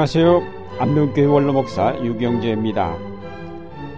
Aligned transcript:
안녕하세요. 0.00 0.42
안동교회 0.78 1.26
원로목사 1.26 2.02
유경재입니다. 2.02 2.96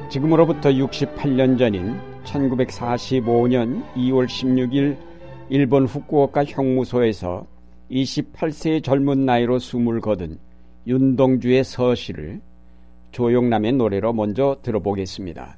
지금으로부터 0.09 0.69
68년 0.71 1.57
전인 1.57 1.97
1945년 2.25 3.85
2월 3.95 4.27
16일 4.27 4.97
일본 5.49 5.87
후쿠오카 5.87 6.43
형무소에서 6.43 7.47
28세의 7.89 8.83
젊은 8.83 9.25
나이로 9.27 9.61
숨을 9.61 10.01
거둔 10.01 10.41
윤동주의 10.89 11.63
서시를 11.63 12.41
조용남의 13.13 13.75
노래로 13.75 14.13
먼저 14.13 14.57
들어보겠습니다. 14.61 15.57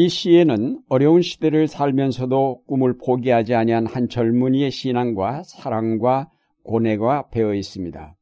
이 0.00 0.08
시에는 0.08 0.82
어려운 0.88 1.22
시대를 1.22 1.66
살면서도 1.66 2.62
꿈을 2.68 2.98
포기하지 2.98 3.56
아니한 3.56 3.84
한 3.84 4.08
젊은이의 4.08 4.70
신앙과 4.70 5.42
사랑과 5.42 6.30
고뇌가 6.62 7.30
배어 7.30 7.52
있습니다. 7.52 8.14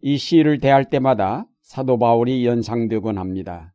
이 0.00 0.16
시를 0.16 0.58
대할 0.58 0.86
때마다 0.86 1.46
사도 1.60 1.98
바울이 1.98 2.46
연상되곤 2.46 3.18
합니다. 3.18 3.74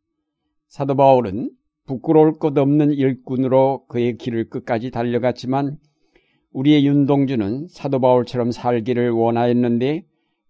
사도 0.67 0.95
바울은 0.95 1.51
부끄러울 1.85 2.39
것 2.39 2.57
없는 2.57 2.91
일꾼으로 2.93 3.85
그의 3.85 4.17
길을 4.17 4.49
끝까지 4.49 4.89
달려갔지만 4.89 5.77
우리의 6.53 6.87
윤동주는 6.87 7.67
사도 7.69 8.01
바울처럼 8.01 8.49
살기를 8.49 9.11
원하였는데 9.11 10.05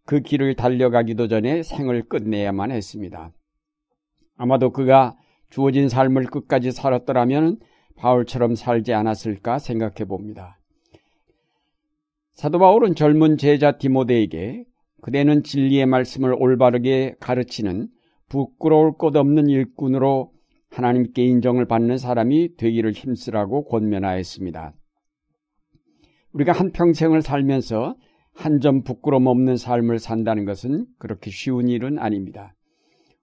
그 0.06 0.22
길을 0.22 0.56
달려가기도 0.56 1.28
전에 1.28 1.64
생을 1.64 2.04
끝내야만 2.08 2.72
했습니다. 2.72 3.34
아마도 4.38 4.72
그가 4.72 5.18
주어진 5.52 5.90
삶을 5.90 6.26
끝까지 6.26 6.72
살았더라면 6.72 7.60
바울처럼 7.98 8.56
살지 8.56 8.94
않았을까 8.94 9.60
생각해 9.60 10.06
봅니다. 10.08 10.58
사도 12.34 12.58
바울은 12.58 12.96
젊은 12.96 13.38
제자 13.38 13.78
디모데에게 13.78 14.64
그대는 15.02 15.44
진리의 15.44 15.86
말씀을 15.86 16.34
올바르게 16.34 17.16
가르치는 17.20 17.90
부끄러울 18.30 18.98
것 18.98 19.16
없는 19.16 19.50
일꾼으로 19.50 20.32
하나님께 20.70 21.24
인정을 21.26 21.66
받는 21.66 21.98
사람이 21.98 22.56
되기를 22.56 22.94
힘쓰라고 22.94 23.66
권면하였습니다. 23.66 24.74
우리가 26.34 26.54
한평생을 26.54 27.22
살면서 27.22 27.96
한 28.34 28.62
점 28.62 28.84
부끄럼 28.84 29.28
없는 29.28 29.58
삶을 29.58 30.00
산다는 30.00 30.46
것은 30.46 30.86
그렇게 30.98 31.30
쉬운 31.30 31.68
일은 31.68 32.00
아닙니다. 32.00 32.56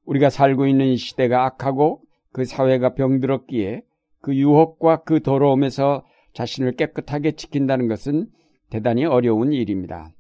우리가 0.05 0.29
살고 0.29 0.67
있는 0.67 0.97
시대가 0.97 1.47
악하고 1.47 2.03
그 2.39 2.45
사회가 2.45 2.95
병들었기에 2.95 3.83
그 4.21 4.33
유혹과 4.33 5.03
그 5.03 5.21
더러움에서 5.21 6.05
자신을 6.35 6.77
깨끗하게 6.77 7.33
지킨다는 7.33 7.89
것은 7.89 8.29
대단히 8.71 9.05
어려운 9.05 9.53
일입니다. 9.53 10.13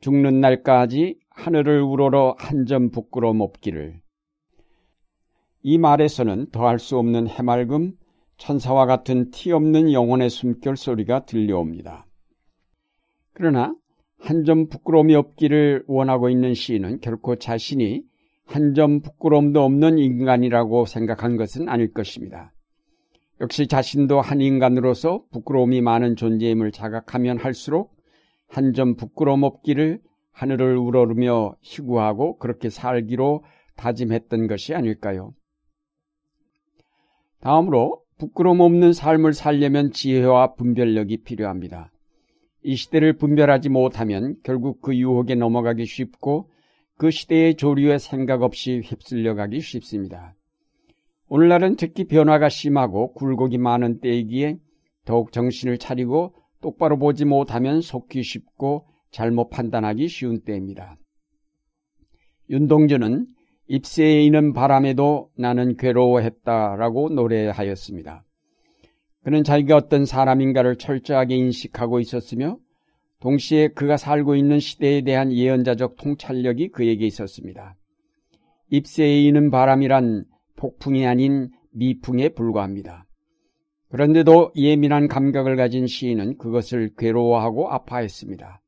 죽는 0.00 0.40
날까지 0.40 1.18
하늘을 1.28 1.82
우러러 1.82 2.34
한 2.38 2.64
점 2.64 2.90
부끄러움 2.90 3.42
없기를. 3.42 4.00
이 5.60 5.76
말에서는 5.76 6.46
더할 6.50 6.78
수 6.78 6.96
없는 6.96 7.28
해맑음, 7.28 7.92
천사와 8.38 8.86
같은 8.86 9.30
티 9.32 9.52
없는 9.52 9.92
영혼의 9.92 10.30
숨결 10.30 10.78
소리가 10.78 11.26
들려옵니다. 11.26 12.06
그러나 13.34 13.76
한 14.18 14.44
점 14.44 14.68
부끄러움이 14.70 15.14
없기를 15.14 15.84
원하고 15.88 16.30
있는 16.30 16.54
시인은 16.54 17.00
결코 17.00 17.36
자신이 17.36 18.02
한 18.52 18.74
점 18.74 19.00
부끄러움도 19.00 19.62
없는 19.62 19.98
인간이라고 19.98 20.84
생각한 20.84 21.36
것은 21.36 21.68
아닐 21.68 21.92
것입니다. 21.92 22.52
역시 23.40 23.66
자신도 23.66 24.20
한 24.20 24.40
인간으로서 24.40 25.24
부끄러움이 25.32 25.80
많은 25.80 26.16
존재임을 26.16 26.70
자각하면 26.70 27.38
할수록 27.38 27.96
한 28.48 28.74
점 28.74 28.96
부끄러움 28.96 29.42
없기를 29.42 30.00
하늘을 30.32 30.76
우러르며 30.76 31.56
희구하고 31.62 32.36
그렇게 32.38 32.68
살기로 32.68 33.42
다짐했던 33.76 34.46
것이 34.46 34.74
아닐까요? 34.74 35.32
다음으로 37.40 38.02
부끄럼 38.18 38.60
없는 38.60 38.92
삶을 38.92 39.32
살려면 39.32 39.92
지혜와 39.92 40.54
분별력이 40.54 41.22
필요합니다. 41.22 41.90
이 42.62 42.76
시대를 42.76 43.16
분별하지 43.16 43.70
못하면 43.70 44.36
결국 44.44 44.80
그 44.82 44.94
유혹에 44.96 45.34
넘어가기 45.34 45.86
쉽고 45.86 46.51
그 47.02 47.10
시대의 47.10 47.56
조류에 47.56 47.98
생각 47.98 48.44
없이 48.44 48.80
휩쓸려 48.84 49.34
가기 49.34 49.60
쉽습니다. 49.60 50.36
오늘날은 51.26 51.74
특히 51.74 52.04
변화가 52.04 52.48
심하고 52.48 53.12
굴곡이 53.14 53.58
많은 53.58 53.98
때이기에 53.98 54.58
더욱 55.04 55.32
정신을 55.32 55.78
차리고 55.78 56.36
똑바로 56.60 57.00
보지 57.00 57.24
못하면 57.24 57.80
속기 57.80 58.22
쉽고 58.22 58.86
잘못 59.10 59.48
판단하기 59.48 60.06
쉬운 60.06 60.42
때입니다. 60.42 60.96
윤동주는 62.50 63.26
입새에 63.66 64.22
있는 64.22 64.52
바람에도 64.52 65.28
나는 65.36 65.76
괴로워했다라고 65.76 67.08
노래하였습니다. 67.08 68.24
그는 69.24 69.42
자기가 69.42 69.74
어떤 69.74 70.04
사람인가를 70.04 70.76
철저하게 70.76 71.34
인식하고 71.34 71.98
있었으며 71.98 72.58
동시에 73.22 73.68
그가 73.68 73.96
살고 73.96 74.34
있는 74.34 74.58
시대에 74.58 75.02
대한 75.02 75.32
예언자적 75.32 75.96
통찰력이 75.96 76.70
그에게 76.70 77.06
있었습니다. 77.06 77.76
입새에 78.70 79.22
있는 79.22 79.50
바람이란 79.52 80.24
폭풍이 80.56 81.06
아닌 81.06 81.50
미풍에 81.70 82.30
불과합니다. 82.30 83.06
그런데도 83.90 84.52
예민한 84.56 85.06
감각을 85.06 85.54
가진 85.54 85.86
시인은 85.86 86.38
그것을 86.38 86.94
괴로워하고 86.98 87.70
아파했습니다. 87.70 88.60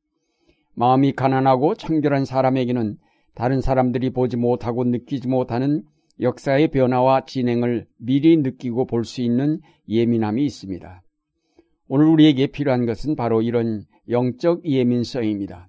마음이 0.74 1.12
가난하고 1.12 1.74
청결한 1.74 2.24
사람에게는 2.24 2.96
다른 3.34 3.60
사람들이 3.60 4.10
보지 4.10 4.36
못하고 4.36 4.84
느끼지 4.84 5.26
못하는 5.26 5.82
역사의 6.20 6.68
변화와 6.68 7.24
진행을 7.24 7.88
미리 7.98 8.36
느끼고 8.36 8.86
볼 8.86 9.04
수 9.04 9.20
있는 9.20 9.60
예민함이 9.88 10.44
있습니다. 10.44 11.03
오늘 11.86 12.06
우리에게 12.06 12.46
필요한 12.46 12.86
것은 12.86 13.14
바로 13.14 13.42
이런 13.42 13.84
영적 14.08 14.64
예민성입니다. 14.64 15.68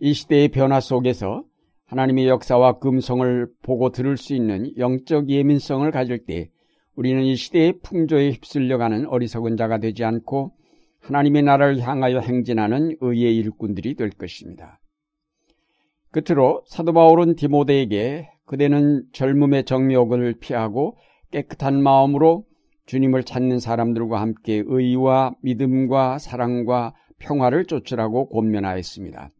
이 0.00 0.12
시대의 0.12 0.48
변화 0.48 0.80
속에서 0.80 1.44
하나님의 1.86 2.26
역사와 2.26 2.78
금성을 2.78 3.48
보고 3.62 3.90
들을 3.90 4.16
수 4.16 4.34
있는 4.34 4.76
영적 4.76 5.28
예민성을 5.28 5.88
가질 5.90 6.24
때 6.24 6.50
우리는 6.96 7.22
이 7.22 7.36
시대의 7.36 7.80
풍조에 7.82 8.32
휩쓸려가는 8.32 9.06
어리석은 9.06 9.56
자가 9.56 9.78
되지 9.78 10.04
않고 10.04 10.52
하나님의 11.00 11.42
나라를 11.42 11.80
향하여 11.80 12.18
행진하는 12.20 12.96
의의 13.00 13.36
일꾼들이 13.36 13.94
될 13.94 14.10
것입니다. 14.10 14.80
끝으로 16.10 16.62
사도 16.66 16.92
바울은 16.92 17.36
디모데에게 17.36 18.30
그대는 18.44 19.04
젊음의 19.12 19.64
정욕을 19.64 20.34
피하고 20.40 20.96
깨끗한 21.30 21.82
마음으로 21.82 22.44
주님을 22.86 23.24
찾는 23.24 23.58
사람들과 23.58 24.20
함께 24.20 24.62
의와 24.66 25.34
믿음과 25.42 26.18
사랑과 26.18 26.94
평화를 27.18 27.66
쫓으라고 27.66 28.28
권면하였습니다. 28.28 29.30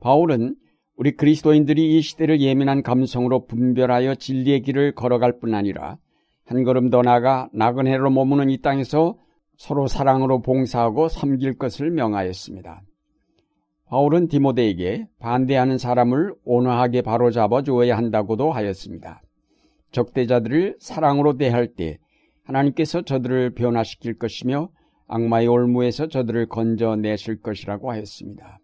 바울은 0.00 0.56
우리 0.96 1.12
그리스도인들이 1.16 1.96
이 1.96 2.02
시대를 2.02 2.40
예민한 2.40 2.82
감성으로 2.82 3.46
분별하여 3.46 4.14
진리의 4.14 4.62
길을 4.62 4.94
걸어갈 4.94 5.40
뿐 5.40 5.54
아니라 5.54 5.98
한 6.44 6.62
걸음 6.62 6.90
더 6.90 7.02
나아가 7.02 7.48
나그네로 7.52 8.10
머무는 8.10 8.50
이 8.50 8.58
땅에서 8.60 9.16
서로 9.56 9.86
사랑으로 9.86 10.42
봉사하고 10.42 11.08
섬길 11.08 11.58
것을 11.58 11.90
명하였습니다. 11.90 12.82
바울은 13.86 14.28
디모데에게 14.28 15.08
반대하는 15.20 15.78
사람을 15.78 16.34
온화하게 16.44 17.02
바로잡아 17.02 17.62
주어야 17.62 17.96
한다고도 17.96 18.52
하였습니다. 18.52 19.22
적대자들을 19.94 20.76
사랑으로 20.80 21.38
대할 21.38 21.68
때 21.68 21.98
하나님께서 22.44 23.02
저들을 23.02 23.54
변화시킬 23.54 24.18
것이며 24.18 24.68
악마의 25.06 25.46
올무에서 25.46 26.08
저들을 26.08 26.48
건져내실 26.48 27.40
것이라고 27.40 27.90
하였습니다. 27.90 28.58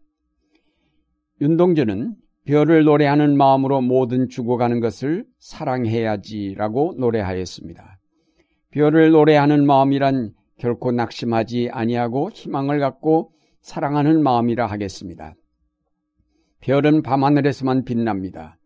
윤동주는 1.41 2.17
별을 2.45 2.85
노래하는 2.85 3.37
마음으로 3.37 3.81
모든 3.81 4.29
죽어가는 4.29 4.81
것을 4.81 5.25
사랑해야지라고 5.39 6.95
노래하였습니다. 6.99 7.99
별을 8.73 9.11
노래하는 9.13 9.67
마음이란 9.67 10.33
결코 10.59 10.93
낙심하지 10.93 11.71
아니하고 11.73 12.31
희망을 12.31 12.81
갖고 12.81 13.33
사랑하는 13.63 14.23
마음이라 14.23 14.67
하겠습니다. 14.67 15.35
별은 16.61 17.03
밤하늘에서만 17.03 17.85
빛납니다. 17.85 18.60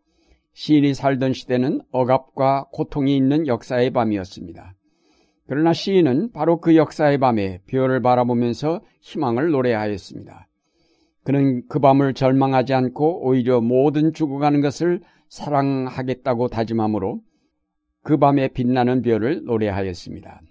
시인이 0.55 0.93
살던 0.93 1.33
시대는 1.33 1.81
억압과 1.91 2.67
고통이 2.71 3.15
있는 3.15 3.45
역사의 3.45 3.91
밤이었습니다. 3.91 4.73
그러나 5.47 5.73
시인은 5.73 6.31
바로 6.31 6.61
그 6.61 6.77
역사의 6.77 7.17
밤에 7.17 7.59
별을 7.67 8.01
바라보면서 8.01 8.81
희망을 9.01 9.51
노래하였습니다. 9.51 10.47
그는 11.25 11.67
그 11.67 11.79
밤을 11.79 12.13
절망하지 12.13 12.73
않고 12.73 13.27
오히려 13.27 13.59
모든 13.59 14.13
죽어가는 14.13 14.61
것을 14.61 15.01
사랑하겠다고 15.27 16.47
다짐함으로 16.47 17.19
그 18.01 18.17
밤에 18.17 18.47
빛나는 18.47 19.01
별을 19.01 19.43
노래하였습니다. 19.43 20.41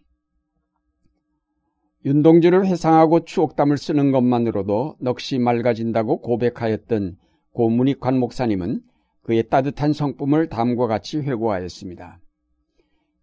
윤동주를 2.05 2.67
회상하고 2.67 3.25
추억담을 3.25 3.79
쓰는 3.79 4.13
것만으로도 4.13 4.97
넋이 5.01 5.39
맑아진다고 5.39 6.21
고백하였던 6.21 7.17
고문익환 7.53 8.19
목사님은 8.19 8.83
그의 9.25 9.49
따뜻한 9.49 9.93
성품을 9.93 10.49
다음과 10.49 10.87
같이 10.87 11.19
회고하였습니다. 11.19 12.21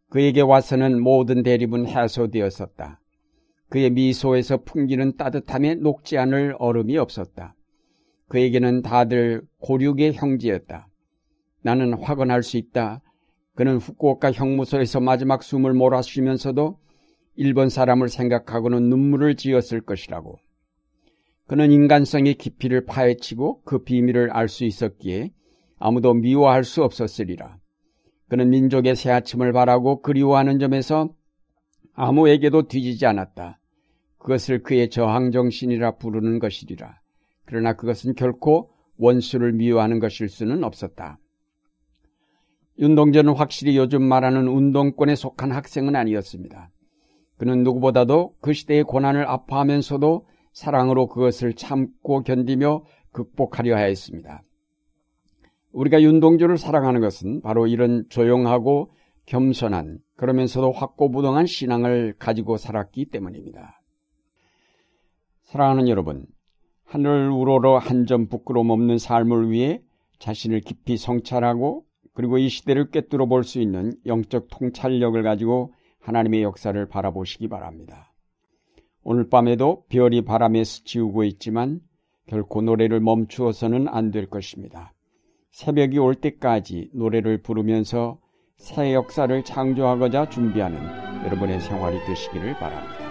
그에게 0.09 0.41
와서는 0.41 1.01
모든 1.01 1.41
대립은 1.43 1.87
해소되었었다. 1.87 2.99
그의 3.69 3.91
미소에서 3.91 4.63
풍기는 4.63 5.15
따뜻함에 5.15 5.75
녹지 5.75 6.17
않을 6.17 6.55
얼음이 6.59 6.97
없었다. 6.97 7.55
그에게는 8.27 8.81
다들 8.81 9.43
고륙의 9.59 10.13
형제였다. 10.13 10.87
나는 11.61 11.93
확언할 11.93 12.43
수 12.43 12.57
있다. 12.57 13.01
그는 13.55 13.77
후쿠오카 13.77 14.31
형무소에서 14.31 14.99
마지막 14.99 15.43
숨을 15.43 15.73
몰아쉬면서도 15.73 16.77
일본 17.35 17.69
사람을 17.69 18.09
생각하고는 18.09 18.89
눈물을 18.89 19.35
지었을 19.35 19.81
것이라고. 19.81 20.39
그는 21.47 21.71
인간성의 21.71 22.35
깊이를 22.35 22.85
파헤치고 22.85 23.61
그 23.63 23.83
비밀을 23.83 24.31
알 24.31 24.47
수 24.47 24.65
있었기에 24.65 25.31
아무도 25.81 26.13
미워할 26.13 26.63
수 26.63 26.83
없었으리라. 26.83 27.57
그는 28.29 28.51
민족의 28.51 28.95
새 28.95 29.09
아침을 29.09 29.51
바라고 29.51 30.01
그리워하는 30.01 30.59
점에서 30.59 31.09
아무에게도 31.93 32.67
뒤지지 32.67 33.05
않았다. 33.07 33.59
그것을 34.19 34.61
그의 34.61 34.91
저항정신이라 34.91 35.97
부르는 35.97 36.37
것이리라. 36.37 36.99
그러나 37.45 37.73
그것은 37.73 38.13
결코 38.13 38.69
원수를 38.97 39.53
미워하는 39.53 39.99
것일 39.99 40.29
수는 40.29 40.63
없었다. 40.63 41.19
윤동전은 42.77 43.33
확실히 43.33 43.75
요즘 43.75 44.03
말하는 44.03 44.47
운동권에 44.47 45.15
속한 45.15 45.51
학생은 45.51 45.95
아니었습니다. 45.95 46.69
그는 47.37 47.63
누구보다도 47.63 48.35
그 48.39 48.53
시대의 48.53 48.83
고난을 48.83 49.27
아파하면서도 49.27 50.27
사랑으로 50.53 51.07
그것을 51.07 51.55
참고 51.55 52.21
견디며 52.21 52.83
극복하려 53.11 53.75
하였습니다. 53.75 54.43
우리가 55.73 56.01
윤동주를 56.01 56.57
사랑하는 56.57 57.01
것은 57.01 57.41
바로 57.41 57.67
이런 57.67 58.05
조용하고 58.09 58.91
겸손한 59.25 59.99
그러면서도 60.15 60.71
확고부동한 60.71 61.45
신앙을 61.45 62.15
가지고 62.19 62.57
살았기 62.57 63.05
때문입니다. 63.05 63.81
사랑하는 65.43 65.87
여러분, 65.87 66.25
하늘 66.85 67.29
우러러 67.29 67.77
한 67.77 68.05
점 68.05 68.27
부끄럼 68.27 68.69
없는 68.69 68.97
삶을 68.97 69.51
위해 69.51 69.81
자신을 70.19 70.61
깊이 70.61 70.97
성찰하고 70.97 71.85
그리고 72.13 72.37
이 72.37 72.49
시대를 72.49 72.91
꿰뚫어 72.91 73.25
볼 73.27 73.43
수 73.43 73.59
있는 73.61 73.93
영적 74.05 74.47
통찰력을 74.51 75.21
가지고 75.23 75.73
하나님의 75.99 76.43
역사를 76.43 76.85
바라보시기 76.87 77.47
바랍니다. 77.47 78.13
오늘 79.03 79.29
밤에도 79.29 79.83
별이 79.89 80.23
바람에 80.23 80.63
스치우고 80.63 81.23
있지만 81.23 81.79
결코 82.27 82.61
노래를 82.61 82.99
멈추어서는 82.99 83.87
안 83.87 84.11
될 84.11 84.27
것입니다. 84.27 84.93
새벽이 85.51 85.97
올 85.99 86.15
때까지 86.15 86.89
노래를 86.93 87.41
부르면서 87.41 88.19
새 88.57 88.93
역사를 88.93 89.43
창조하고자 89.43 90.29
준비하는 90.29 90.79
여러분의 91.25 91.59
생활이 91.61 91.99
되시기를 92.05 92.55
바랍니다. 92.55 93.01